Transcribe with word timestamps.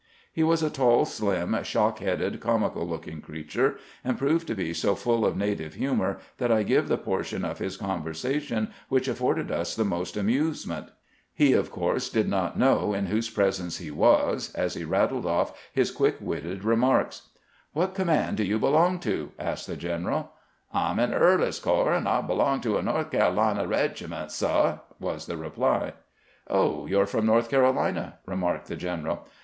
He 0.33 0.41
was 0.41 0.63
a 0.63 0.71
tall, 0.71 1.05
slim, 1.05 1.55
shock 1.61 1.99
headed, 1.99 2.39
comical 2.39 2.87
looking 2.87 3.21
creature, 3.21 3.77
and 4.03 4.17
proved 4.17 4.47
to 4.47 4.55
be 4.55 4.73
so 4.73 4.95
full 4.95 5.23
of 5.27 5.37
native 5.37 5.75
humor 5.75 6.17
that 6.39 6.51
I 6.51 6.63
give 6.63 6.87
the 6.87 6.97
portion 6.97 7.45
of 7.45 7.59
his 7.59 7.77
conversation 7.77 8.71
which 8.89 9.07
afforded 9.07 9.51
us 9.51 9.75
the 9.75 9.85
most 9.85 10.17
amusement. 10.17 10.87
He, 11.35 11.53
of 11.53 11.69
course, 11.69 12.09
did 12.09 12.27
not 12.27 12.57
know 12.57 12.95
in 12.95 13.05
whose 13.05 13.29
presence 13.29 13.77
he 13.77 13.91
was 13.91 14.51
as 14.55 14.73
he 14.73 14.83
rattled 14.85 15.27
off 15.27 15.55
his 15.71 15.91
quick 15.91 16.15
witted 16.19 16.63
re 16.63 16.75
marks. 16.75 17.29
''Wbat 17.77 17.93
command 17.93 18.37
do 18.37 18.43
you 18.43 18.57
belong 18.57 18.97
to?" 19.01 19.33
asked 19.37 19.67
the 19.67 19.77
general." 19.77 20.31
I 20.73 20.89
'm 20.89 20.97
in 20.97 21.13
Early's 21.13 21.59
corps, 21.59 21.93
and 21.93 22.09
I 22.09 22.21
belong 22.21 22.59
to 22.61 22.77
a 22.77 22.81
No'th. 22.81 23.11
Ca'lina 23.11 23.67
reegiment, 23.67 24.31
suh," 24.31 24.79
was 24.99 25.27
the 25.27 25.37
reply. 25.37 25.93
"Oh, 26.49 26.87
you 26.87 26.99
're 26.99 27.05
from 27.05 27.27
North 27.27 27.51
Carolina," 27.51 28.17
remarked 28.25 28.65
the 28.65 28.75
general. 28.75 29.27